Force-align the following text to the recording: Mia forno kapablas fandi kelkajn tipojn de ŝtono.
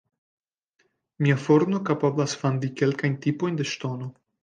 Mia 1.27 1.37
forno 1.43 1.83
kapablas 1.91 2.37
fandi 2.43 2.73
kelkajn 2.83 3.23
tipojn 3.27 3.63
de 3.65 3.73
ŝtono. 3.77 4.15